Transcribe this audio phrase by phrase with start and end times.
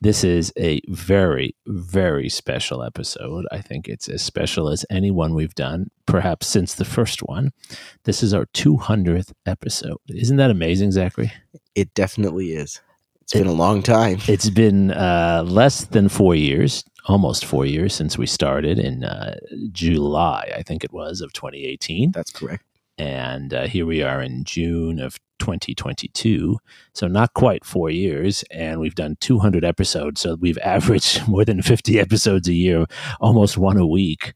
[0.00, 3.46] This is a very, very special episode.
[3.50, 7.50] I think it's as special as any one we've done, perhaps since the first one.
[8.04, 9.98] This is our 200th episode.
[10.08, 11.32] Isn't that amazing, Zachary?
[11.74, 12.80] It definitely is.
[13.22, 14.18] It's been a long time.
[14.28, 19.36] It's been uh, less than four years, almost four years since we started in uh,
[19.72, 22.12] July, I think it was, of 2018.
[22.12, 22.64] That's correct.
[22.98, 26.58] And uh, here we are in June of 2022.
[26.94, 28.44] So not quite four years.
[28.50, 30.20] And we've done 200 episodes.
[30.20, 32.86] So we've averaged more than 50 episodes a year,
[33.20, 34.34] almost one a week.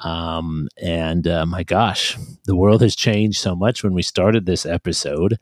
[0.00, 4.66] Um, and uh, my gosh, the world has changed so much when we started this
[4.66, 5.38] episode.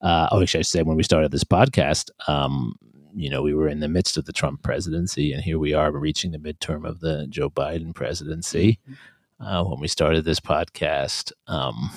[0.00, 2.76] Uh, oh, actually, I should say when we started this podcast, um,
[3.14, 5.90] you know, we were in the midst of the Trump presidency, and here we are
[5.90, 8.78] reaching the midterm of the Joe Biden presidency.
[8.84, 8.94] Mm-hmm
[9.40, 11.90] uh, when we started this podcast, um,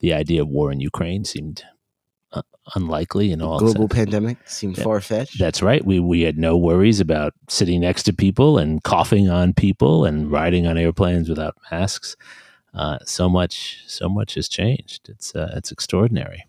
[0.00, 1.64] the idea of war in Ukraine seemed
[2.32, 2.42] uh,
[2.74, 3.28] unlikely.
[3.28, 5.38] You know, global pandemic seemed yeah, far fetched.
[5.38, 5.84] That's right.
[5.84, 10.30] We we had no worries about sitting next to people and coughing on people and
[10.30, 12.16] riding on airplanes without masks.
[12.74, 15.08] Uh, so much, so much has changed.
[15.08, 16.44] It's uh, it's extraordinary.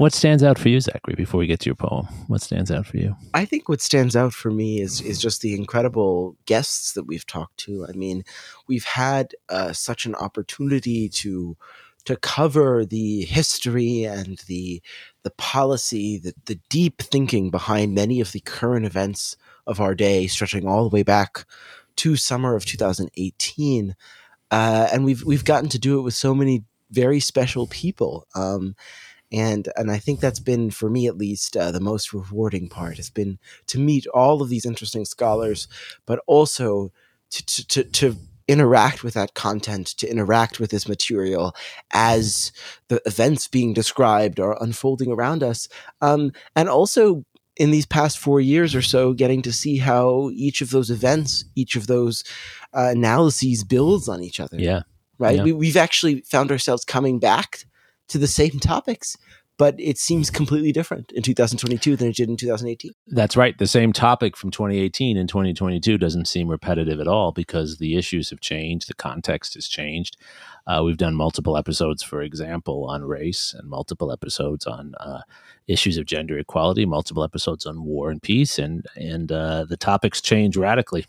[0.00, 1.14] What stands out for you, Zachary?
[1.14, 3.14] Before we get to your poem, what stands out for you?
[3.34, 7.26] I think what stands out for me is is just the incredible guests that we've
[7.26, 7.84] talked to.
[7.86, 8.24] I mean,
[8.66, 11.54] we've had uh, such an opportunity to
[12.06, 14.80] to cover the history and the
[15.22, 20.26] the policy, the the deep thinking behind many of the current events of our day,
[20.28, 21.44] stretching all the way back
[21.96, 23.94] to summer of 2018.
[24.50, 28.26] Uh, and we've we've gotten to do it with so many very special people.
[28.34, 28.74] Um,
[29.32, 32.96] and and I think that's been for me at least uh, the most rewarding part
[32.96, 35.68] has been to meet all of these interesting scholars,
[36.06, 36.92] but also
[37.30, 38.16] to to, to, to
[38.48, 41.54] interact with that content, to interact with this material
[41.92, 42.50] as
[42.88, 45.68] the events being described are unfolding around us,
[46.00, 47.24] um, and also
[47.56, 51.44] in these past four years or so, getting to see how each of those events,
[51.54, 52.24] each of those
[52.72, 54.56] uh, analyses builds on each other.
[54.58, 54.82] Yeah.
[55.18, 55.36] Right.
[55.36, 55.44] Yeah.
[55.44, 57.64] We, we've actually found ourselves coming back
[58.10, 59.16] to the same topics
[59.60, 62.92] but it seems completely different in 2022 than it did in 2018.
[63.08, 63.58] That's right.
[63.58, 68.30] The same topic from 2018 and 2022 doesn't seem repetitive at all because the issues
[68.30, 70.16] have changed, the context has changed.
[70.66, 75.20] Uh, we've done multiple episodes, for example, on race, and multiple episodes on uh,
[75.66, 80.22] issues of gender equality, multiple episodes on war and peace, and and uh, the topics
[80.22, 81.04] change radically.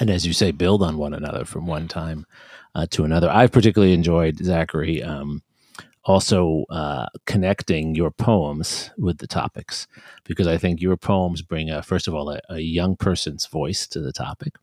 [0.00, 2.24] And as you say, build on one another from one time
[2.76, 3.28] uh, to another.
[3.28, 5.02] I've particularly enjoyed Zachary.
[5.02, 5.42] Um,
[6.04, 9.86] also uh, connecting your poems with the topics
[10.24, 13.86] because I think your poems bring, a, first of all, a, a young person's voice
[13.88, 14.54] to the topic.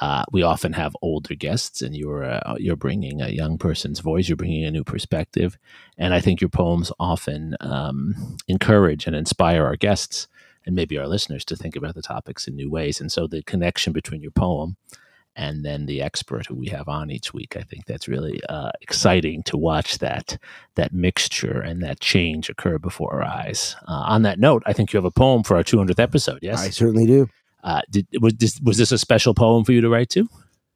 [0.00, 4.28] Uh, we often have older guests, and you're uh, you're bringing a young person's voice.
[4.28, 5.56] You're bringing a new perspective,
[5.96, 10.28] and I think your poems often um, encourage and inspire our guests
[10.66, 13.00] and maybe our listeners to think about the topics in new ways.
[13.00, 14.76] And so, the connection between your poem
[15.36, 17.56] and then the expert who we have on each week.
[17.56, 20.38] I think that's really uh, exciting to watch that
[20.74, 23.76] that mixture and that change occur before our eyes.
[23.86, 26.40] Uh, on that note, I think you have a poem for our 200th episode.
[26.42, 27.28] Yes, I certainly do.
[27.62, 30.28] Uh, did, was this was this a special poem for you to write too?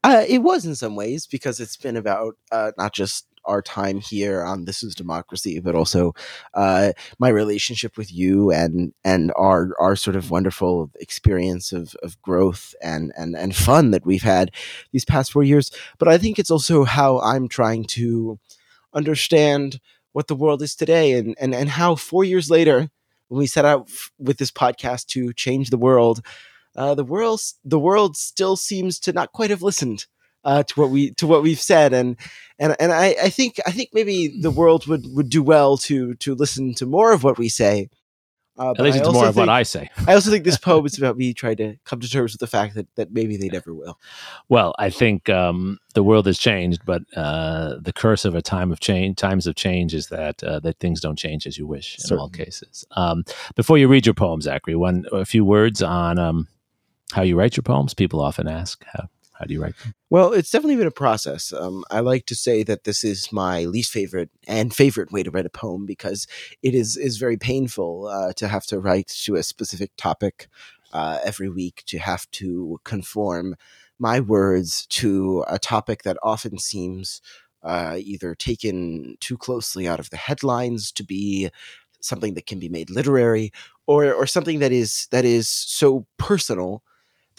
[0.03, 3.99] Uh, it was in some ways because it's been about uh, not just our time
[4.01, 6.15] here on This Is Democracy, but also
[6.55, 12.21] uh, my relationship with you and and our our sort of wonderful experience of, of
[12.23, 14.53] growth and, and and fun that we've had
[14.93, 15.71] these past four years.
[15.99, 18.39] But I think it's also how I'm trying to
[18.95, 19.81] understand
[20.13, 22.89] what the world is today and and, and how four years later,
[23.29, 26.25] when we set out f- with this podcast to change the world,
[26.77, 30.07] uh, the world the world still seems to not quite have listened
[30.45, 32.17] uh, to what we to what we've said, and
[32.59, 36.15] and and I, I think I think maybe the world would would do well to
[36.15, 37.89] to listen to more of what we say.
[38.59, 39.89] Uh, At least it's more of what I say.
[40.07, 42.47] I also think this poem is about me trying to come to terms with the
[42.47, 43.99] fact that that maybe they never will.
[44.51, 48.71] Well, I think um, the world has changed, but uh, the curse of a time
[48.71, 51.97] of change, times of change, is that uh, that things don't change as you wish
[51.97, 52.21] in Certainly.
[52.21, 52.85] all cases.
[52.93, 53.25] Um,
[53.57, 56.49] before you read your poem, Zachary, one a few words on um,
[57.13, 57.95] how you write your poems.
[57.95, 59.09] People often ask how
[59.41, 59.95] How do you write them?
[60.11, 61.51] Well, it's definitely been a process.
[61.51, 65.31] Um, I like to say that this is my least favorite and favorite way to
[65.31, 66.27] write a poem because
[66.63, 70.49] it is is very painful uh, to have to write to a specific topic
[70.93, 73.57] uh, every week, to have to conform
[73.99, 77.23] my words to a topic that often seems
[77.63, 81.49] uh, either taken too closely out of the headlines to be
[82.03, 83.53] something that can be made literary,
[83.87, 86.83] or or something that is that is so personal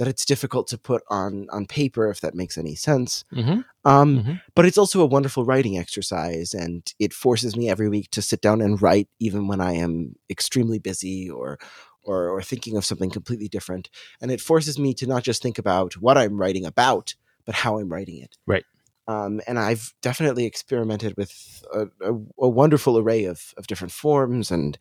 [0.02, 3.60] that it's difficult to put on on paper if that makes any sense Mm-hmm.
[3.86, 4.42] um, Mhm.
[4.56, 8.42] but it's also a wonderful writing exercise and it forces me every week to sit
[8.42, 11.60] down and write even when i am extremely busy or
[12.04, 13.86] or, or thinking of something completely different
[14.20, 17.14] and it forces me to not just think about what i'm writing about
[17.46, 18.66] but how i'm writing it Right.
[19.08, 21.32] um, and I've definitely experimented with
[21.80, 22.14] a, a,
[22.48, 24.78] a wonderful array of, of different forms and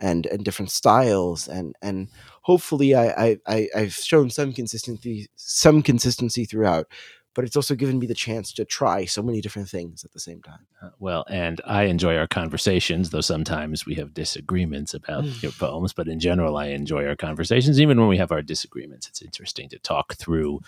[0.00, 2.08] and and different styles, and and
[2.42, 6.86] hopefully I, I, I I've shown some consistency some consistency throughout.
[7.32, 10.18] But it's also given me the chance to try so many different things at the
[10.18, 10.66] same time.
[10.82, 15.92] Uh, well, and I enjoy our conversations, though sometimes we have disagreements about your poems.
[15.92, 17.80] But in general, I enjoy our conversations.
[17.80, 20.60] Even when we have our disagreements, it's interesting to talk through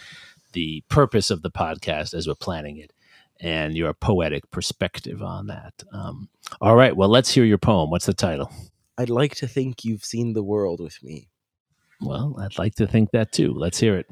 [0.53, 2.93] the purpose of the podcast as we're planning it
[3.41, 5.75] and your poetic perspective on that.
[5.93, 6.29] Um,
[6.61, 7.91] all right, well, let's hear your poem.
[7.91, 8.53] What's the title?
[8.99, 11.29] I'd like to think you've seen the world with me.
[12.01, 13.53] Well, I'd like to think that too.
[13.55, 14.07] Let's hear it.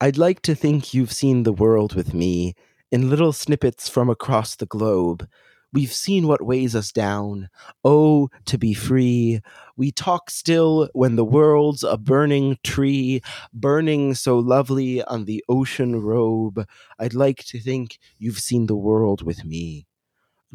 [0.00, 2.54] I'd like to think you've seen the world with me
[2.92, 5.26] in little snippets from across the globe.
[5.72, 7.48] We've seen what weighs us down.
[7.84, 9.40] Oh, to be free.
[9.76, 13.20] We talk still when the world's a burning tree,
[13.52, 16.66] burning so lovely on the ocean robe.
[16.98, 19.86] I'd like to think you've seen the world with me.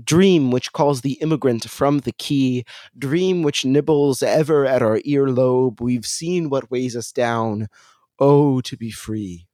[0.02, 2.64] Dream which calls the immigrant from the key,
[2.98, 5.82] dream which nibbles ever at our earlobe.
[5.82, 7.68] We've seen what weighs us down.
[8.20, 9.48] Oh, to be free.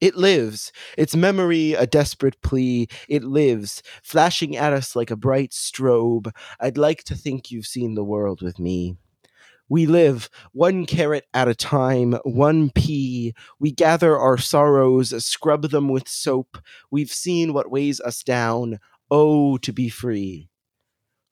[0.00, 2.88] It lives, its memory a desperate plea.
[3.08, 6.32] It lives, flashing at us like a bright strobe.
[6.58, 8.96] I'd like to think you've seen the world with me.
[9.68, 13.32] We live one carrot at a time, one pea.
[13.60, 16.58] We gather our sorrows, scrub them with soap.
[16.90, 18.80] We've seen what weighs us down.
[19.14, 20.48] Oh, to be free.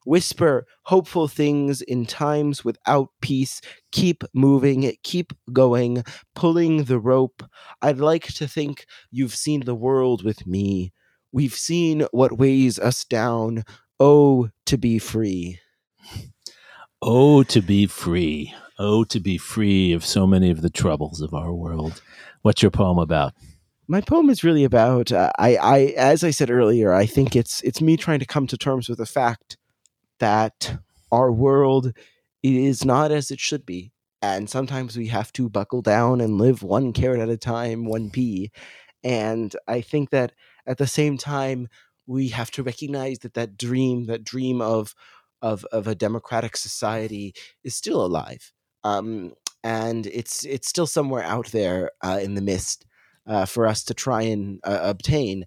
[0.05, 3.63] Whisper hopeful things in times without peace.
[3.91, 6.05] Keep moving, keep going,
[6.35, 7.43] pulling the rope.
[7.81, 10.93] I'd like to think you've seen the world with me.
[11.33, 13.65] We've seen what weighs us down.
[13.99, 15.59] Oh, to be free.
[17.01, 18.53] Oh, to be free.
[18.79, 22.03] Oh, to be free of so many of the troubles of our world.
[22.43, 23.33] What's your poem about?
[23.91, 27.61] My poem is really about uh, I, I as I said earlier, I think it's
[27.63, 29.57] it's me trying to come to terms with the fact
[30.21, 30.79] that
[31.11, 31.93] our world
[32.41, 33.91] is not as it should be.
[34.23, 38.11] And sometimes we have to buckle down and live one carrot at a time, one
[38.11, 38.53] pea.
[39.03, 40.35] And I think that
[40.69, 41.67] at the same time,
[42.07, 44.95] we have to recognize that that dream, that dream of
[45.43, 47.35] of of a democratic society,
[47.65, 48.53] is still alive,
[48.85, 49.33] um,
[49.65, 52.87] and it's it's still somewhere out there uh, in the mist
[53.27, 55.47] uh, for us to try and uh, obtain.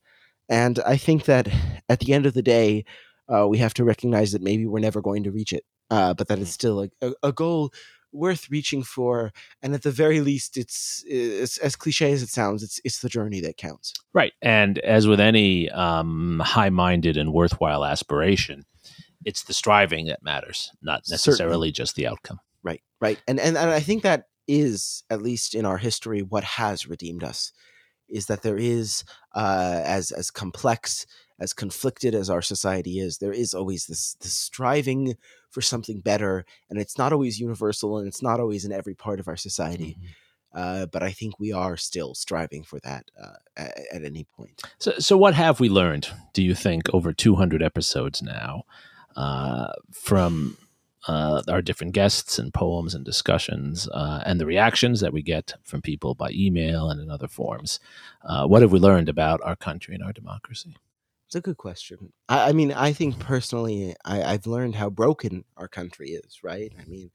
[0.50, 1.48] And I think that
[1.90, 2.86] at the end of the day,
[3.34, 6.28] uh, we have to recognize that maybe we're never going to reach it, uh, but
[6.28, 7.72] that it's still a, a, goal
[8.12, 9.32] worth reaching for.
[9.62, 12.62] And at the very least, it's, it's as cliche as it sounds.
[12.62, 13.94] It's it's the journey that counts.
[14.14, 14.34] Right.
[14.42, 18.66] And as with any um, high minded and worthwhile aspiration,
[19.26, 22.40] it's the striving that matters, not necessarily just the outcome.
[22.64, 26.44] Right, right, and and and I think that is at least in our history what
[26.44, 27.52] has redeemed us
[28.10, 29.04] is that there is
[29.34, 31.06] uh, as as complex
[31.40, 35.16] as conflicted as our society is there is always this this striving
[35.50, 39.20] for something better and it's not always universal and it's not always in every part
[39.20, 39.98] of our society
[40.54, 44.62] uh, but i think we are still striving for that uh, at, at any point.
[44.78, 48.64] So, so what have we learned, do you think, over 200 episodes now
[49.16, 50.58] uh, from
[51.08, 55.54] uh, our different guests and poems and discussions uh, and the reactions that we get
[55.64, 57.80] from people by email and in other forms?
[58.24, 60.76] Uh, what have we learned about our country and our democracy?
[61.28, 62.14] It's a good question.
[62.30, 66.72] I, I mean, I think personally, I, I've learned how broken our country is, right?
[66.80, 67.12] I mean,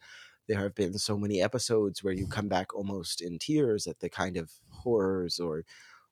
[0.48, 4.08] there have been so many episodes where you come back almost in tears at the
[4.08, 5.64] kind of horrors or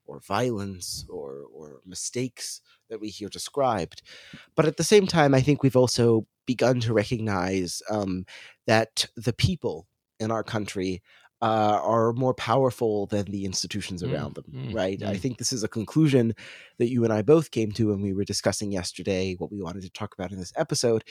[0.07, 4.03] or violence or or mistakes that we hear described.
[4.55, 8.25] But at the same time, I think we've also begun to recognize um,
[8.67, 9.89] that the people
[10.21, 11.03] in our country
[11.43, 15.03] uh, are more powerful than the institutions Mm, around them, mm, right?
[15.03, 15.21] I mm.
[15.21, 16.35] think this is a conclusion
[16.79, 19.83] that you and I both came to when we were discussing yesterday what we wanted
[19.83, 21.05] to talk about in this episode,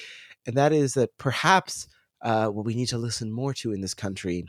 [0.47, 1.87] and that is that perhaps
[2.21, 4.45] uh, what we need to listen more to in this country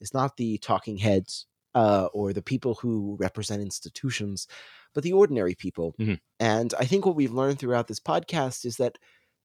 [0.00, 4.46] is not the talking heads uh, or the people who represent institutions,
[4.94, 5.94] but the ordinary people.
[5.98, 6.18] Mhm.
[6.38, 8.98] And I think what we've learned throughout this podcast is that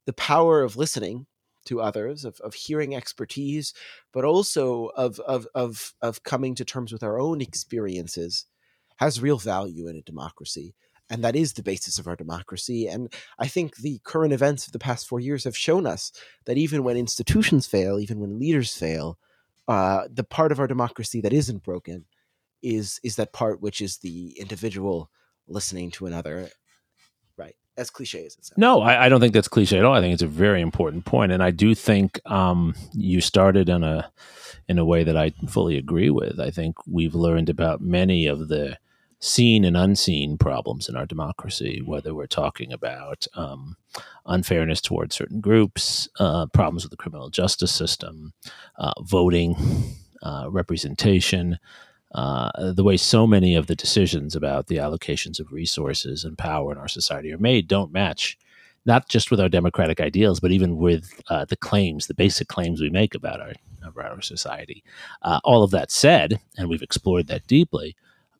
[0.05, 1.27] the power of listening
[1.65, 3.73] to others, of, of hearing expertise,
[4.13, 8.45] but also of, of, of, of coming to terms with our own experiences
[8.97, 10.75] has real value in a democracy.
[11.09, 12.87] And that is the basis of our democracy.
[12.87, 16.11] And I think the current events of the past four years have shown us
[16.45, 19.19] that even when institutions fail, even when leaders fail,
[19.67, 22.05] uh, the part of our democracy that isn't broken
[22.65, 25.09] is is that part which is the individual
[25.47, 26.49] listening to another.
[27.37, 27.55] Right.
[27.77, 28.57] As cliche as it sounds.
[28.57, 29.93] No, I, I don't think that's cliche at all.
[29.93, 33.83] I think it's a very important point, and I do think um, you started in
[33.83, 34.11] a
[34.67, 36.39] in a way that I fully agree with.
[36.39, 38.77] I think we've learned about many of the
[39.19, 43.75] seen and unseen problems in our democracy, whether we're talking about um,
[44.25, 48.33] unfairness towards certain groups, uh, problems with the criminal justice system,
[48.77, 49.55] uh, voting,
[50.23, 51.59] uh, representation.
[52.15, 56.71] Uh, the way so many of the decisions about the allocations of resources and power
[56.71, 58.37] in our society are made don't match
[58.85, 62.79] not just with our democratic ideals, but even with uh, the claims, the basic claims
[62.79, 63.53] we make about our
[63.83, 64.83] about our society.
[65.21, 67.95] Uh, all of that said, and we've explored that deeply.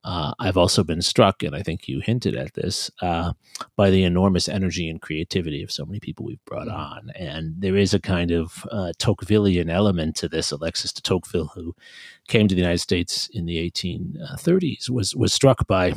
[0.06, 3.32] Uh, I've also been struck, and I think you hinted at this, uh,
[3.74, 7.10] by the enormous energy and creativity of so many people we've brought on.
[7.16, 10.52] And there is a kind of uh, Tocquevillian element to this.
[10.52, 11.74] Alexis de Tocqueville, who
[12.28, 15.94] came to the United States in the 1830s, was was struck by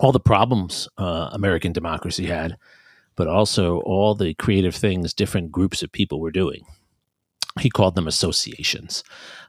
[0.00, 2.56] all the problems uh, American democracy had,
[3.14, 6.64] but also all the creative things different groups of people were doing.
[7.60, 9.04] He called them associations,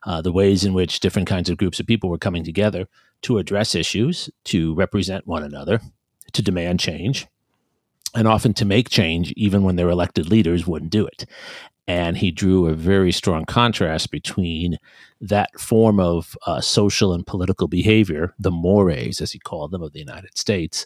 [0.06, 2.88] uh, the ways in which different kinds of groups of people were coming together
[3.24, 5.82] to address issues, to represent one another,
[6.34, 7.28] to demand change,
[8.16, 11.26] and often to make change even when their elected leaders wouldn't do it.
[11.86, 14.78] And he drew a very strong contrast between
[15.20, 19.92] that form of uh, social and political behavior, the mores, as he called them, of
[19.92, 20.86] the United States,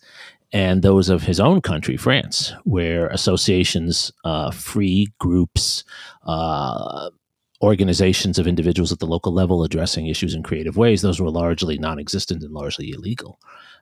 [0.51, 5.83] and those of his own country, France, where associations, uh, free groups,
[6.25, 7.09] uh,
[7.61, 11.77] organizations of individuals at the local level addressing issues in creative ways, those were largely
[11.77, 13.39] non existent and largely illegal,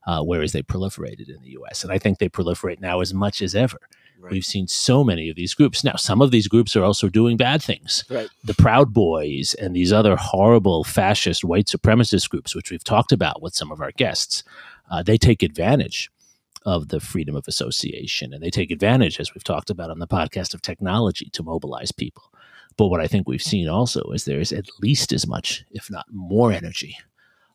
[0.07, 1.83] uh, whereas they proliferated in the US.
[1.83, 3.79] And I think they proliferate now as much as ever.
[4.17, 4.31] Right.
[4.31, 5.83] We've seen so many of these groups.
[5.83, 8.05] Now, some of these groups are also doing bad things.
[8.09, 8.29] Right.
[8.43, 13.41] The Proud Boys and these other horrible fascist white supremacist groups, which we've talked about
[13.41, 14.43] with some of our guests,
[14.89, 16.09] uh, they take advantage
[16.65, 18.33] of the freedom of association.
[18.33, 21.91] And they take advantage, as we've talked about on the podcast, of technology to mobilize
[21.91, 22.23] people.
[22.77, 25.89] But what I think we've seen also is there is at least as much, if
[25.89, 26.97] not more, energy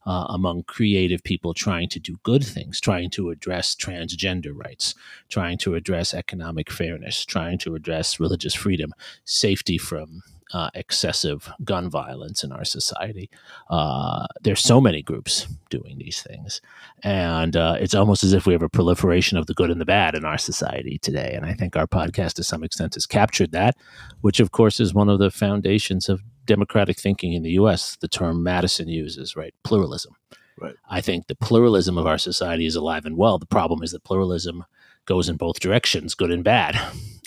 [0.07, 4.95] uh, among creative people trying to do good things, trying to address transgender rights,
[5.29, 10.23] trying to address economic fairness, trying to address religious freedom, safety from
[10.53, 13.31] uh, excessive gun violence in our society.
[13.69, 16.61] Uh, there's so many groups doing these things,
[17.03, 19.85] and uh, it's almost as if we have a proliferation of the good and the
[19.85, 21.33] bad in our society today.
[21.35, 23.77] And I think our podcast, to some extent, has captured that,
[24.21, 27.97] which, of course, is one of the foundations of democratic thinking in the U.S.
[27.97, 29.55] The term Madison uses, right?
[29.63, 30.15] Pluralism.
[30.61, 30.75] Right.
[30.91, 33.39] I think the pluralism of our society is alive and well.
[33.39, 34.65] The problem is that pluralism
[35.07, 36.79] goes in both directions, good and bad,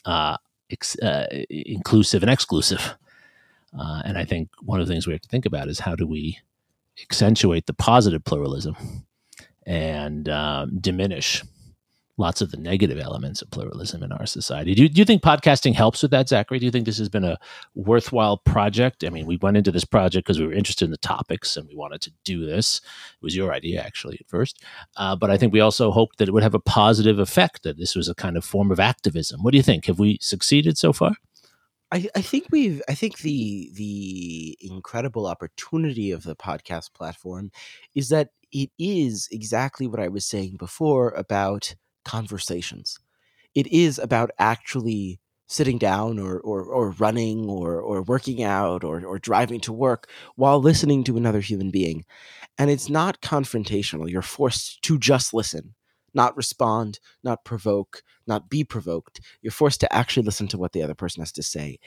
[0.06, 0.38] uh,
[0.70, 2.96] ex- uh, inclusive and exclusive.
[3.78, 5.96] Uh, and I think one of the things we have to think about is how
[5.96, 6.38] do we
[7.02, 8.76] accentuate the positive pluralism
[9.66, 11.44] and um, diminish
[12.18, 14.76] lots of the negative elements of pluralism in our society.
[14.76, 16.60] Do you, do you think podcasting helps with that, Zachary?
[16.60, 17.40] Do you think this has been a
[17.74, 19.04] worthwhile project?
[19.04, 21.68] I mean, we went into this project because we were interested in the topics and
[21.68, 22.82] we wanted to do this.
[23.16, 24.64] It was your idea, actually, at first.
[24.96, 27.78] Uh, but I think we also hoped that it would have a positive effect, that
[27.78, 29.42] this was a kind of form of activism.
[29.42, 29.86] What do you think?
[29.86, 31.16] Have we succeeded so far?
[31.94, 37.52] I, I think we've I think the the incredible opportunity of the podcast platform
[37.94, 42.98] is that it is exactly what I was saying before about conversations.
[43.54, 49.06] It is about actually sitting down or or, or running or or working out or
[49.06, 52.06] or driving to work while listening to another human being.
[52.58, 54.10] And it's not confrontational.
[54.10, 55.76] You're forced to just listen
[56.14, 59.20] not respond, not provoke, not be provoked.
[59.42, 61.80] You're forced to actually listen to what the other person has to say.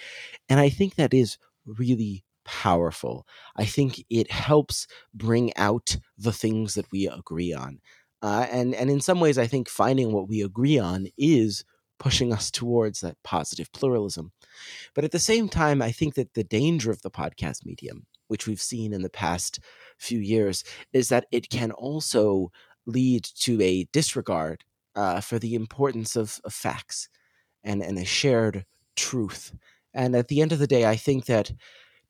[0.48, 3.26] And I think that is really powerful.
[3.56, 7.80] I think it helps bring out the things that we agree on.
[8.22, 11.64] Uh, and, and in some ways, I think finding what we agree on is
[11.98, 14.32] pushing us towards that positive pluralism.
[14.94, 18.46] But at the same time, I think that the danger of the podcast medium, which
[18.46, 19.60] we've seen in the past
[19.98, 22.50] few years, is that it can also
[22.86, 24.64] lead to a disregard
[24.94, 27.08] uh, for the importance of, of facts
[27.62, 28.64] and, and a shared
[28.96, 29.52] truth.
[29.92, 31.52] And at the end of the day, I think that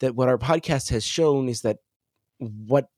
[0.00, 1.78] that what our podcast has shown is that
[2.38, 2.90] what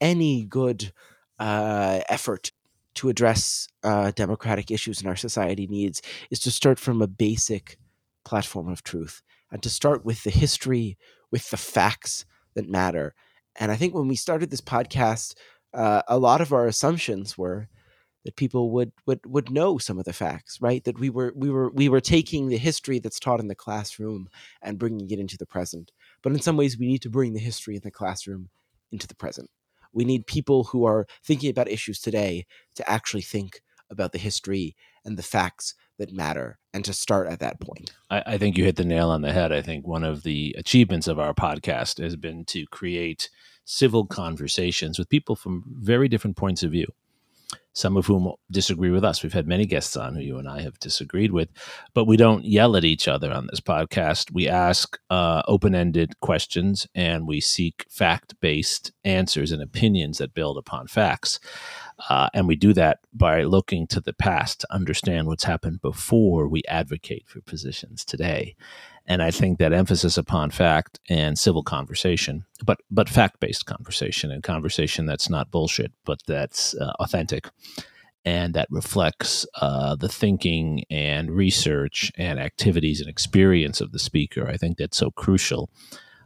[0.00, 0.92] any good
[1.38, 2.52] uh, effort
[2.94, 7.78] to address uh, democratic issues in our society needs is to start from a basic
[8.24, 10.96] platform of truth and to start with the history,
[11.30, 13.14] with the facts that matter.
[13.56, 15.34] And I think when we started this podcast,
[15.74, 17.68] uh, a lot of our assumptions were
[18.24, 20.82] that people would would would know some of the facts, right?
[20.84, 24.28] That we were we were we were taking the history that's taught in the classroom
[24.62, 25.92] and bringing it into the present.
[26.22, 28.50] But in some ways, we need to bring the history in the classroom
[28.90, 29.50] into the present.
[29.92, 33.60] We need people who are thinking about issues today to actually think
[33.90, 37.92] about the history and the facts that matter and to start at that point.
[38.10, 39.52] I, I, think you hit the nail on the head.
[39.52, 43.30] I think one of the achievements of our podcast has been to create
[43.70, 46.86] civil conversations with people from very different points of view
[47.78, 49.22] some of whom disagree with us.
[49.22, 51.48] We've had many guests on who you and I have disagreed with,
[51.94, 54.32] but we don't yell at each other on this podcast.
[54.32, 60.34] We ask uh, open ended questions and we seek fact based answers and opinions that
[60.34, 61.38] build upon facts.
[62.08, 66.48] Uh, and we do that by looking to the past to understand what's happened before
[66.48, 68.56] we advocate for positions today.
[69.08, 74.30] And I think that emphasis upon fact and civil conversation, but but fact based conversation
[74.30, 77.48] and conversation that's not bullshit, but that's uh, authentic
[78.24, 84.46] and that reflects uh, the thinking and research and activities and experience of the speaker.
[84.46, 85.70] I think that's so crucial.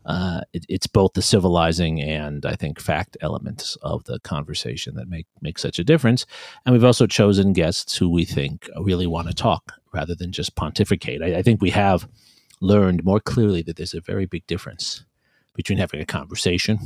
[0.04, 5.08] Uh, it, it's both the civilizing and I think fact elements of the conversation that
[5.08, 6.26] make make such a difference.
[6.66, 10.56] And we've also chosen guests who we think really want to talk rather than just
[10.56, 11.22] pontificate.
[11.22, 12.08] I, I think we have
[12.62, 15.04] learned more clearly that there's a very big difference
[15.54, 16.78] between having a conversation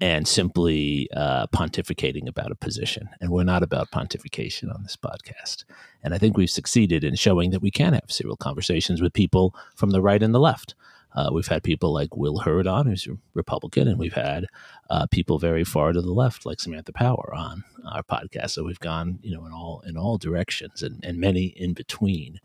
[0.00, 3.08] and simply uh, pontificating about a position.
[3.20, 5.64] And we're not about pontification on this podcast.
[6.02, 9.54] And I think we've succeeded in showing that we can have serial conversations with people
[9.74, 10.74] from the right and the left.
[11.14, 14.46] Uh, we've had people like Will Hurd on, who's a Republican, and we've had
[14.90, 18.50] uh, people very far to the left, like Samantha Power, on our podcast.
[18.50, 22.40] So we've gone, you know, in all in all directions, and, and many in between.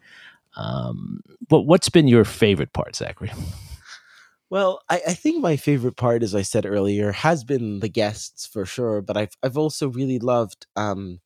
[0.56, 3.32] Um, but what's been your favorite part, Zachary?
[4.50, 8.46] Well, I, I, think my favorite part, as I said earlier, has been the guests
[8.46, 9.02] for sure.
[9.02, 11.22] But I've I've also really loved um,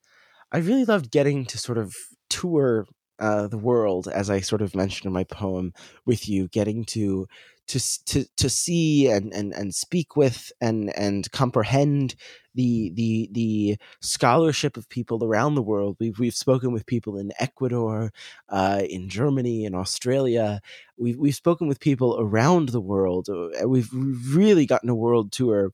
[0.51, 1.95] I really loved getting to sort of
[2.29, 2.85] tour
[3.19, 5.73] uh, the world, as I sort of mentioned in my poem,
[6.05, 7.27] with you, getting to
[7.67, 12.15] to to to see and and and speak with and and comprehend
[12.53, 15.97] the the the scholarship of people around the world.
[15.99, 18.11] We've we've spoken with people in Ecuador,
[18.49, 20.61] uh, in Germany, in Australia.
[20.97, 23.29] We've we've spoken with people around the world.
[23.29, 25.71] Uh, we've really gotten a world tour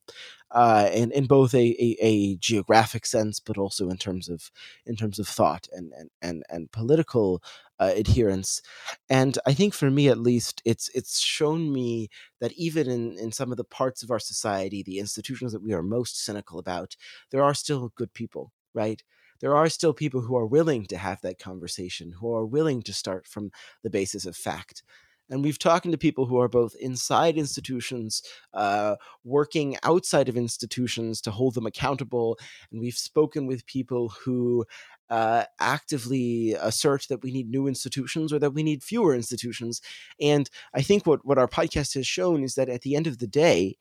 [0.53, 4.51] uh, in in both a, a, a, geographic sense, but also in terms of
[4.85, 7.41] in terms of thought and and and, and political
[7.79, 8.61] uh, adherence.
[9.09, 12.09] And I think for me, at least, it's it's shown me
[12.41, 15.73] that even in in some of the parts of our society, the institutions that we
[15.73, 16.95] are most cynical about,
[17.31, 19.01] there are still good people, right?
[19.39, 22.93] There are still people who are willing to have that conversation, who are willing to
[22.93, 23.51] start from
[23.83, 24.83] the basis of fact.
[25.31, 28.21] And we've talked to people who are both inside institutions,
[28.53, 32.37] uh, working outside of institutions to hold them accountable.
[32.71, 34.65] And we've spoken with people who
[35.09, 39.81] uh, actively assert that we need new institutions or that we need fewer institutions.
[40.19, 43.19] And I think what, what our podcast has shown is that at the end of
[43.19, 43.77] the day,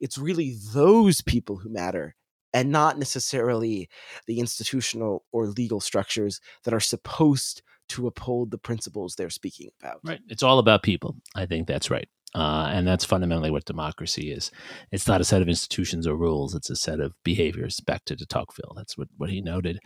[0.00, 2.16] it's really those people who matter
[2.52, 3.88] and not necessarily
[4.26, 10.00] the institutional or legal structures that are supposed to uphold the principles they're speaking about.
[10.04, 10.20] Right.
[10.28, 11.16] It's all about people.
[11.34, 12.08] I think that's right.
[12.34, 14.50] Uh, and that's fundamentally what democracy is.
[14.90, 17.78] It's not a set of institutions or rules, it's a set of behaviors.
[17.80, 18.74] Back to de Tocqueville.
[18.76, 19.78] That's what, what he noted.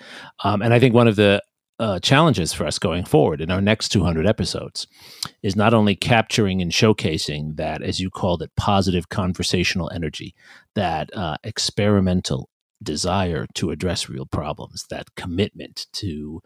[0.42, 1.42] Um, and I think one of the
[1.78, 4.86] uh, challenges for us going forward in our next 200 episodes
[5.42, 10.34] is not only capturing and showcasing that, as you called it, positive conversational energy,
[10.74, 12.48] that uh, experimental
[12.82, 16.40] desire to address real problems, that commitment to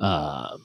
[0.00, 0.56] uh,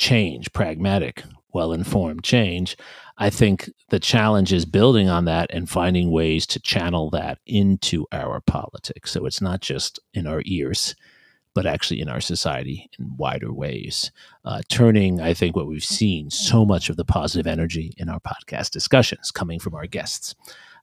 [0.00, 2.76] change, pragmatic, well informed change.
[3.18, 8.06] I think the challenge is building on that and finding ways to channel that into
[8.10, 9.10] our politics.
[9.10, 10.96] So it's not just in our ears,
[11.54, 14.10] but actually in our society in wider ways.
[14.42, 18.20] Uh, turning, I think, what we've seen so much of the positive energy in our
[18.20, 20.34] podcast discussions coming from our guests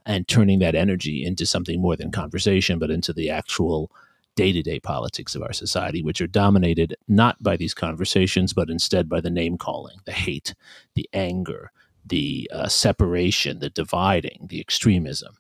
[0.06, 3.92] and turning that energy into something more than conversation, but into the actual
[4.38, 8.70] day to day politics of our society, which are dominated not by these conversations, but
[8.70, 10.54] instead by the name calling, the hate,
[10.94, 11.72] the anger,
[12.06, 15.36] the uh, separation, the dividing, the extremism.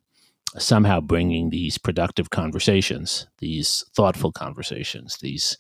[0.57, 5.57] Somehow bringing these productive conversations, these thoughtful conversations, these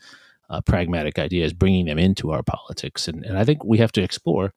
[0.49, 3.07] uh, pragmatic ideas, bringing them into our politics.
[3.07, 4.53] And, and I think we have to explore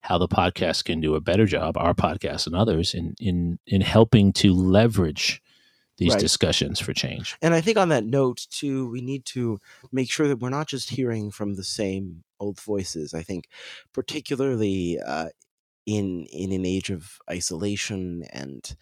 [0.00, 3.80] how the podcast can do a better job, our podcast and others, in in in
[3.80, 5.40] helping to leverage
[5.98, 6.22] these Right.
[6.22, 7.36] discussions for change.
[7.42, 9.60] And I think on that note, too, we need to
[9.92, 13.14] make sure that we're not just hearing from the same old voices.
[13.14, 13.48] I think,
[13.92, 15.30] particularly uh,
[15.86, 18.76] in in an age of isolation and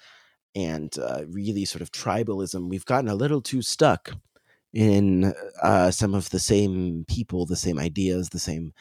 [0.54, 4.12] and uh, really sort of tribalism, we've gotten a little too stuck
[4.72, 8.72] in uh, some of the same people, the same ideas, the same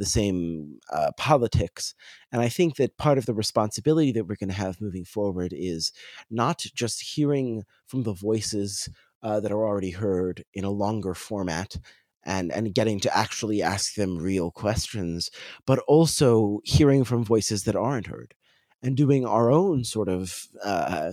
[0.00, 1.94] the same uh, politics.
[2.32, 5.52] And I think that part of the responsibility that we're going to have moving forward
[5.54, 5.92] is
[6.30, 8.88] not just hearing from the voices
[9.22, 11.76] uh, that are already heard in a longer format
[12.24, 15.30] and and getting to actually ask them real questions
[15.66, 18.34] but also hearing from voices that aren't heard
[18.82, 21.12] and doing our own sort of uh,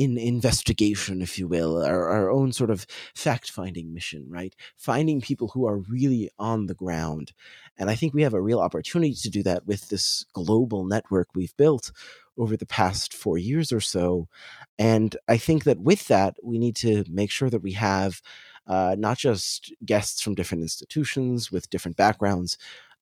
[0.00, 5.48] in investigation if you will our, our own sort of fact-finding mission right finding people
[5.48, 7.32] who are really on the ground
[7.76, 11.28] and i think we have a real opportunity to do that with this global network
[11.34, 11.92] we've built
[12.38, 14.26] over the past four years or so
[14.80, 18.22] and I think that with that, we need to make sure that we have
[18.66, 22.56] uh, not just guests from different institutions with different backgrounds,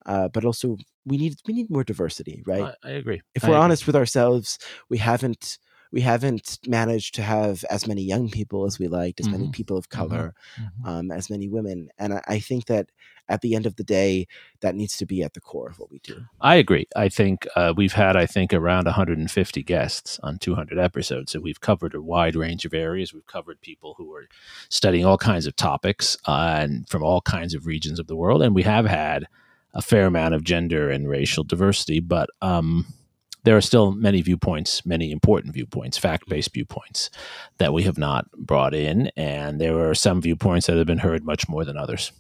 [0.05, 2.75] uh, but also we need we need more diversity, right?
[2.83, 3.23] I, I agree.
[3.37, 3.63] if I we're agree.
[3.63, 4.59] honest with ourselves,
[4.89, 5.59] we haven't
[5.93, 9.53] we haven't managed to have as many young people as we liked, as many Mhm.
[9.53, 10.87] people of color, Mhm.
[10.89, 12.91] um, as many women, and I, I think that
[13.31, 14.27] at the end of the day,
[14.61, 16.25] that needs to be at the core of what we do.
[16.41, 16.87] I agree.
[16.97, 21.33] I think uh, we've had, I think, around 150 guests on 200 episodes.
[21.33, 23.13] So we've covered a wide range of areas.
[23.13, 24.29] We've covered people who are
[24.71, 28.41] studying all kinds of topics uh, and from all kinds of regions of the world.
[28.41, 29.27] And we have had
[29.75, 32.87] a fair amount of gender and racial diversity, but um,
[33.45, 37.11] there are still many viewpoints, many important viewpoints, fact based viewpoints
[37.59, 39.11] that we have not brought in.
[39.17, 42.13] And there are some viewpoints that have been heard much more than others.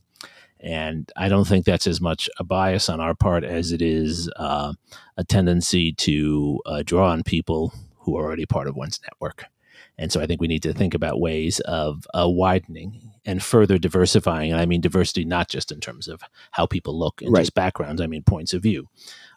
[0.61, 4.31] And I don't think that's as much a bias on our part as it is
[4.37, 4.72] uh,
[5.16, 9.44] a tendency to uh, draw on people who are already part of one's network.
[9.99, 13.79] And so I think we need to think about ways of uh, widening and further
[13.79, 14.53] diversifying.
[14.53, 17.41] And I mean diversity not just in terms of how people look and Right.
[17.43, 18.89] just backgrounds, I mean points of view.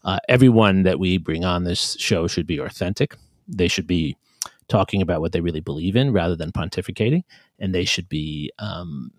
[0.03, 3.15] Uh, everyone that we bring on this show should be authentic.
[3.47, 4.15] They should be
[4.67, 7.23] talking about what they really believe in rather than pontificating.
[7.59, 9.11] And they should be um,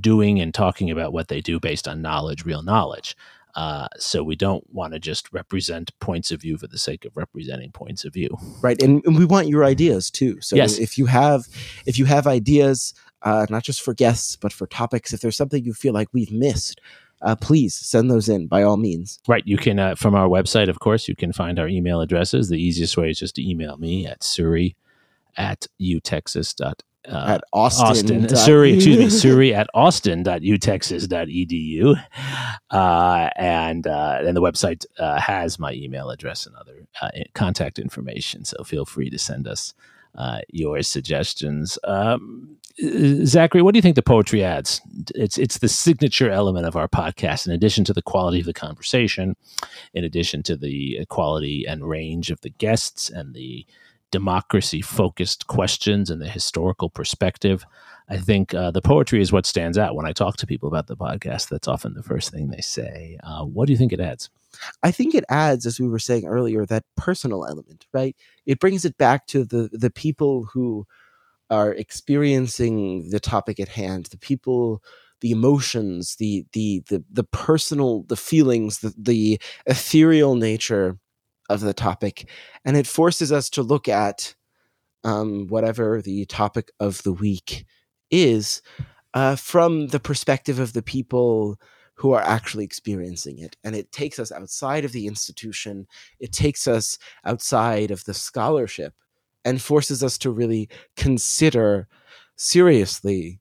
[0.00, 3.16] doing and talking about what they do based on knowledge, real knowledge.
[3.54, 7.16] Uh, so we don't want to just represent points of view for the sake of
[7.16, 8.28] representing points of view.
[8.62, 10.78] right and, and we want your ideas too so Yes.
[10.78, 11.46] if you have
[11.86, 15.64] if you have ideas uh, not just for guests but for topics if there's something
[15.64, 16.80] you feel like we've missed
[17.22, 19.46] uh, please send those in by all means Right.
[19.46, 22.48] You can, uh, from our website, of course, you can find our email addresses.
[22.48, 24.74] The easiest way is just to email me at suri
[25.36, 26.54] at utexas.
[27.08, 32.04] Uh, at austin, Austin, dot- Suri, excuse me, Suri at austin.utexas.edu.
[32.70, 37.78] Uh, and, uh, and the website uh, has my email address and other uh, contact
[37.78, 38.44] information.
[38.44, 39.72] So feel free to send us
[40.14, 41.78] uh, your suggestions.
[41.84, 42.56] Um,
[43.24, 44.80] Zachary, what do you think the poetry adds?
[45.14, 48.52] It's, it's the signature element of our podcast, in addition to the quality of the
[48.52, 49.36] conversation,
[49.94, 53.66] in addition to the quality and range of the guests and the
[54.10, 57.64] democracy focused questions and the historical perspective.
[58.08, 60.88] I think uh, the poetry is what stands out when I talk to people about
[60.88, 61.48] the podcast.
[61.48, 63.18] That's often the first thing they say.
[63.22, 64.30] Uh, what do you think it adds?
[64.82, 68.16] I think it adds, as we were saying earlier, that personal element, right?
[68.46, 70.86] It brings it back to the the people who
[71.50, 74.82] are experiencing the topic at hand, the people,
[75.20, 80.98] the emotions, the the the the personal, the feelings, the the ethereal nature
[81.50, 82.28] of the topic,
[82.64, 84.34] and it forces us to look at
[85.04, 87.64] um, whatever the topic of the week
[88.10, 88.62] is
[89.14, 91.58] uh, from the perspective of the people
[91.94, 93.56] who are actually experiencing it.
[93.62, 95.86] And it takes us outside of the institution,
[96.18, 98.94] it takes us outside of the scholarship
[99.44, 101.88] and forces us to really consider
[102.36, 103.40] seriously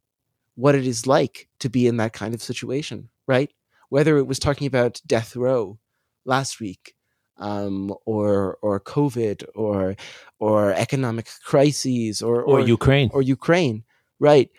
[0.55, 3.51] what it is like to be in that kind of situation, right?
[3.87, 5.79] Whether it was talking about death row
[6.25, 6.95] last week.
[7.39, 9.95] Um, or or COVID or
[10.39, 13.09] or economic crises or Or, Ukraine.
[13.13, 13.83] or Ukraine,
[14.19, 14.49] right?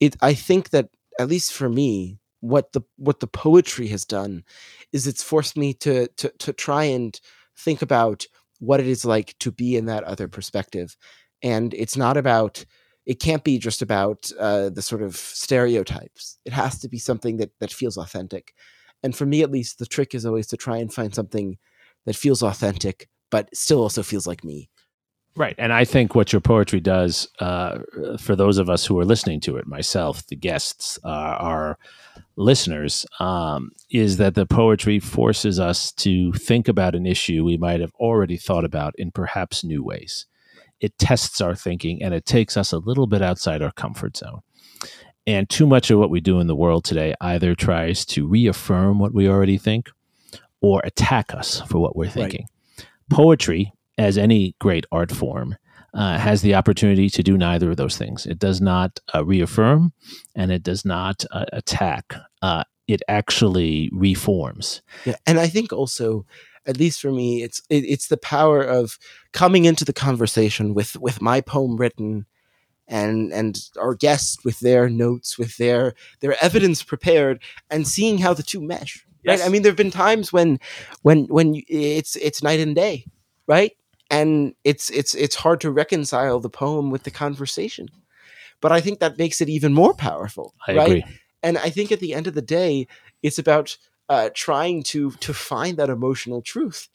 [0.00, 4.44] It I think that at least for me, what the what the poetry has done
[4.92, 7.18] is it's forced me to to to try and
[7.56, 8.26] think about
[8.58, 10.96] what it is like to be in that other perspective,
[11.42, 12.64] and it's not about
[13.06, 16.38] it can't be just about uh, the sort of stereotypes.
[16.44, 18.52] It has to be something that that feels authentic,
[19.02, 21.56] and for me at least, the trick is always to try and find something
[22.06, 24.70] that feels authentic, but still also feels like me.
[25.36, 25.54] Right.
[25.58, 27.80] And I think what your poetry does uh,
[28.18, 31.78] for those of us who are listening to it, myself, the guests, uh, our
[32.36, 37.80] listeners, um, is that the poetry forces us to think about an issue we might
[37.80, 40.24] have already thought about in perhaps new ways.
[40.80, 44.40] it tests our thinking and it takes us a little bit outside our comfort zone.
[45.26, 48.98] And too much of what we do in the world today either tries to reaffirm
[48.98, 49.90] what we already think
[50.66, 52.48] or attack us for what we're thinking.
[52.76, 52.86] Right.
[53.08, 55.54] Poetry, as any great art form,
[55.94, 58.26] uh, has the opportunity to do neither of those things.
[58.26, 59.92] It does not uh, reaffirm
[60.34, 62.14] and it does not uh, attack.
[62.42, 64.82] Uh, it actually reforms.
[65.04, 66.26] Yeah, and I think also,
[66.66, 68.98] at least for me, it's it, it's the power of
[69.32, 72.26] coming into the conversation with with my poem written
[72.88, 78.34] and and our guests with their notes with their their evidence prepared and seeing how
[78.34, 79.40] the two mesh right?
[79.42, 80.58] I mean there have been times when
[81.02, 83.06] when when it's it's night and day
[83.46, 83.72] right?
[84.10, 87.88] And it's it's it's hard to reconcile the poem with the conversation.
[88.60, 90.88] But i think that makes it even more powerful I right?
[90.88, 91.04] agree.
[91.42, 92.86] and i think at the end of the day
[93.22, 93.76] it's about
[94.08, 96.88] uh, trying to to find that emotional truth.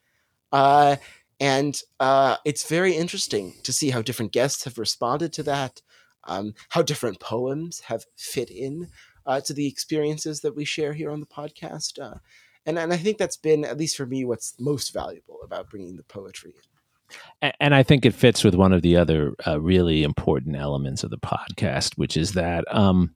[0.51, 0.97] Uh,
[1.39, 5.81] and uh, it's very interesting to see how different guests have responded to that,
[6.25, 8.89] um, how different poems have fit in
[9.25, 11.99] uh, to the experiences that we share here on the podcast.
[12.01, 12.17] Uh,
[12.65, 15.95] and, and I think that's been, at least for me, what's most valuable about bringing
[15.95, 16.53] the poetry
[17.41, 17.51] in.
[17.59, 21.09] And I think it fits with one of the other uh, really important elements of
[21.09, 23.15] the podcast, which is that um,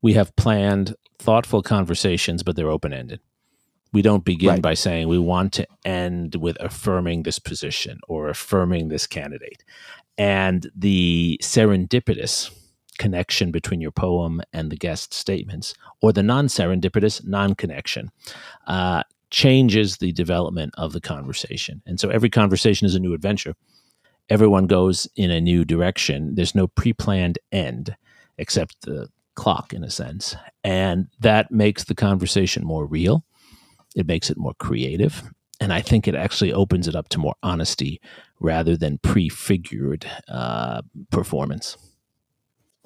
[0.00, 3.20] we have planned thoughtful conversations, but they're open ended
[3.92, 4.62] we don't begin right.
[4.62, 9.64] by saying we want to end with affirming this position or affirming this candidate.
[10.16, 12.54] And the serendipitous
[13.00, 18.10] connection between your poem and the guest statements, or the non serendipitous non connection,
[18.68, 21.82] uh, changes the development of the conversation.
[21.86, 23.54] And so every conversation is a new adventure.
[24.28, 26.36] Everyone goes in a new direction.
[26.36, 27.96] There's no pre planned end
[28.38, 30.36] except the clock, in a sense.
[30.62, 33.24] And that makes the conversation more real
[33.96, 35.32] it makes it more creative.
[35.60, 38.00] And I think it actually opens it up to more honesty
[38.40, 41.76] rather than prefigured uh, performance.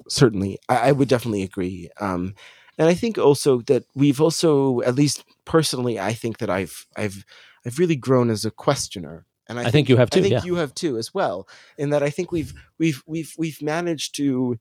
[0.07, 0.59] Certainly.
[0.69, 1.89] I, I, would definitely agree.
[1.99, 2.35] Um,
[2.77, 7.25] and I think also that we've also, at least personally, I think that I've I've
[7.65, 9.25] I've really grown as a questioner.
[9.47, 10.19] And I, I think, think, you have too.
[10.19, 10.43] I think yeah.
[10.43, 11.47] you have too as well.
[11.77, 14.59] In that I think we've we've we've we've managed to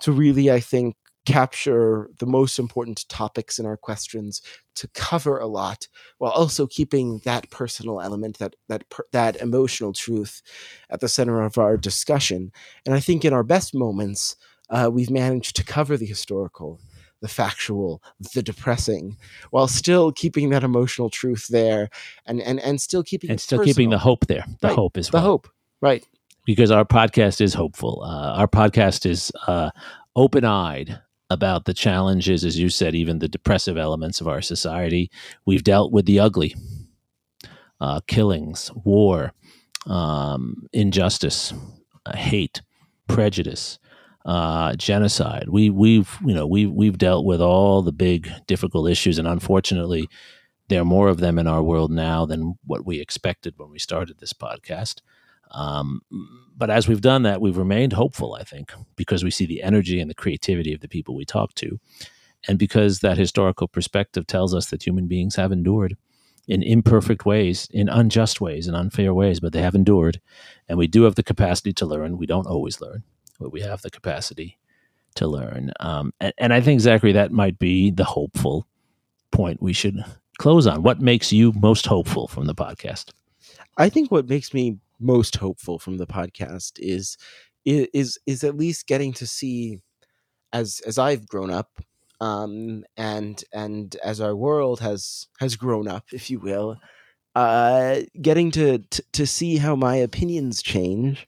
[0.00, 4.42] to really, I think, capture the most important topics in our questions
[4.74, 10.42] to cover a lot while also keeping that personal element that that that emotional truth
[10.90, 12.52] at the center of our discussion
[12.84, 14.36] and i think in our best moments
[14.70, 16.80] uh, we've managed to cover the historical
[17.20, 18.02] the factual
[18.34, 19.16] the depressing
[19.50, 21.88] while still keeping that emotional truth there
[22.26, 24.76] and and and still keeping and still keeping the hope there the right.
[24.76, 25.24] hope is the well.
[25.24, 25.48] hope
[25.80, 26.04] right
[26.44, 29.70] because our podcast is hopeful uh, our podcast is uh,
[30.16, 31.00] open-eyed
[31.30, 35.10] about the challenges, as you said, even the depressive elements of our society.
[35.46, 36.54] We've dealt with the ugly
[37.80, 39.32] uh, killings, war,
[39.86, 41.52] um, injustice,
[42.06, 42.62] uh, hate,
[43.08, 43.78] prejudice,
[44.24, 45.48] uh, genocide.
[45.48, 50.08] We, we've you know we we've dealt with all the big difficult issues, and unfortunately,
[50.68, 53.78] there are more of them in our world now than what we expected when we
[53.78, 55.00] started this podcast.
[55.50, 56.00] Um,
[56.56, 60.00] but as we've done that, we've remained hopeful, I think, because we see the energy
[60.00, 61.78] and the creativity of the people we talk to.
[62.48, 65.96] And because that historical perspective tells us that human beings have endured
[66.46, 70.20] in imperfect ways, in unjust ways, in unfair ways, but they have endured.
[70.68, 72.18] And we do have the capacity to learn.
[72.18, 73.02] We don't always learn,
[73.38, 74.58] but we have the capacity
[75.16, 75.72] to learn.
[75.80, 78.66] Um, and, and I think, Zachary, that might be the hopeful
[79.30, 80.04] point we should
[80.38, 80.82] close on.
[80.82, 83.12] What makes you most hopeful from the podcast?
[83.76, 87.16] I think what makes me most hopeful from the podcast is
[87.64, 89.80] is is at least getting to see
[90.52, 91.80] as as I've grown up
[92.20, 96.78] um, and and as our world has has grown up, if you will,
[97.34, 101.26] uh, getting to, to to see how my opinions change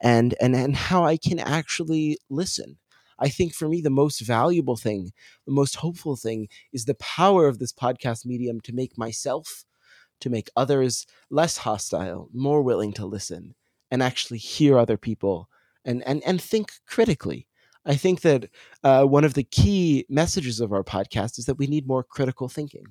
[0.00, 2.78] and and and how I can actually listen.
[3.18, 5.10] I think for me the most valuable thing,
[5.44, 9.64] the most hopeful thing is the power of this podcast medium to make myself
[10.20, 13.54] to make others less hostile, more willing to listen
[13.90, 15.48] and actually hear other people
[15.84, 17.46] and, and, and think critically.
[17.86, 18.50] I think that
[18.84, 22.48] uh, one of the key messages of our podcast is that we need more critical
[22.48, 22.84] thinking.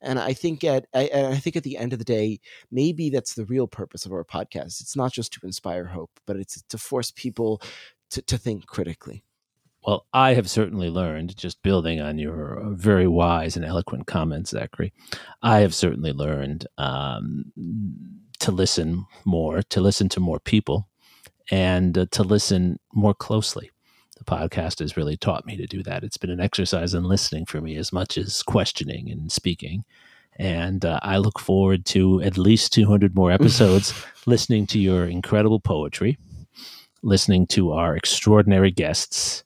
[0.00, 3.34] And I think at I, I, think at the end of the day, maybe that's
[3.34, 4.80] the real purpose of our podcast.
[4.80, 7.60] It's not just to inspire hope, but it's to force people
[8.10, 9.24] to, to think critically.
[9.86, 14.92] Well, I have certainly learned, just building on your very wise and eloquent comments, Zachary,
[15.42, 17.52] I have certainly learned um,
[18.40, 20.88] to listen more, to listen to more people,
[21.50, 23.70] and uh, to listen more closely.
[24.18, 26.04] The podcast has really taught me to do that.
[26.04, 29.84] It's been an exercise in listening for me as much as questioning and speaking.
[30.36, 33.94] And uh, I look forward to at least 200 more episodes
[34.26, 36.18] listening to your incredible poetry
[37.02, 39.44] listening to our extraordinary guests,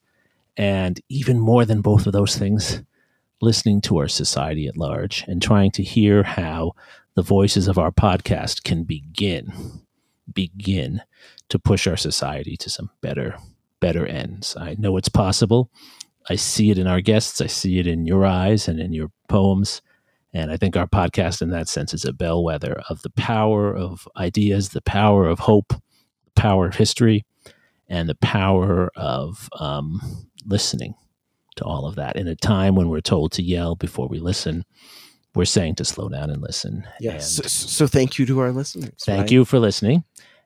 [0.57, 2.83] and even more than both of those things,
[3.41, 6.73] listening to our society at large and trying to hear how
[7.15, 9.53] the voices of our podcast can begin
[10.33, 11.03] begin
[11.49, 13.37] to push our society to some better
[13.83, 14.57] better ends.
[14.57, 15.71] I know it's possible.
[16.31, 19.09] I see it in our guests, I see it in your eyes and in your
[19.29, 19.83] poems.
[20.33, 24.09] And I think our podcast, in that sense, is a bellwether of the power of
[24.17, 25.75] ideas, the power of hope,
[26.25, 27.27] the power of history,
[27.89, 30.01] and the power of um,
[30.47, 30.95] listening
[31.57, 32.17] to all of that.
[32.17, 34.65] In a time when we're told to yell before we listen,
[35.35, 36.87] we're saying to slow down and listen.
[37.01, 37.39] Yes.
[37.39, 38.95] And So, so thank you to our listeners.
[39.05, 39.31] thank right?
[39.31, 40.05] you for listening.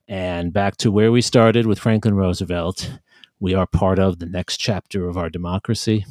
[0.09, 2.99] And back to where we started with Franklin Roosevelt,
[3.40, 6.07] we are part of the next chapter of our democracy.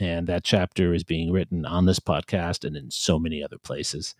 [0.00, 4.14] And that chapter is being written on this podcast and in so many other places.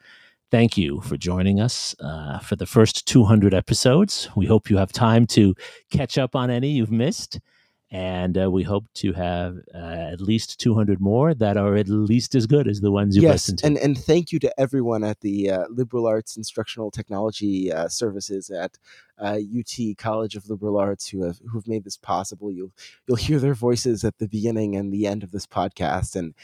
[0.50, 4.28] Thank you for joining us uh, for the first 200 episodes.
[4.34, 5.54] We hope you have time to
[5.90, 7.38] catch up on any you've missed.
[7.90, 12.34] And uh, we hope to have uh, at least 200 more that are at least
[12.34, 13.66] as good as the ones you've yes, listened to.
[13.66, 18.50] and and thank you to everyone at the uh, Liberal Arts Instructional Technology uh, Services
[18.50, 18.76] at
[19.18, 22.52] uh, UT College of Liberal Arts who have who've made this possible.
[22.52, 22.72] You'll
[23.06, 26.34] you'll hear their voices at the beginning and the end of this podcast, and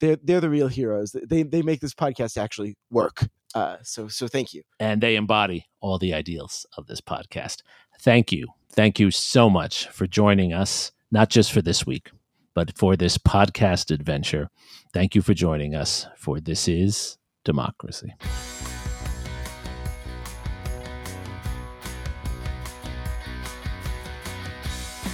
[0.00, 1.12] they're they're the real heroes.
[1.12, 3.28] They they make this podcast actually work.
[3.54, 4.62] Uh, so so thank you.
[4.80, 7.62] and they embody all the ideals of this podcast.
[8.04, 8.48] Thank you.
[8.70, 12.10] Thank you so much for joining us, not just for this week,
[12.54, 14.50] but for this podcast adventure.
[14.92, 18.14] Thank you for joining us for This Is Democracy.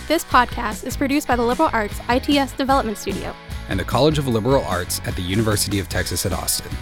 [0.09, 3.33] This podcast is produced by the Liberal Arts ITS Development Studio.
[3.69, 6.73] and the College of Liberal Arts at the University of Texas at Austin.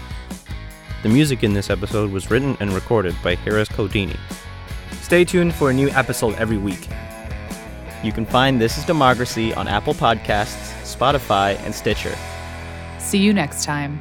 [1.03, 4.17] The music in this episode was written and recorded by Harris Codini.
[5.01, 6.87] Stay tuned for a new episode every week.
[8.03, 12.15] You can find This is Democracy on Apple Podcasts, Spotify, and Stitcher.
[12.97, 13.99] See you next time.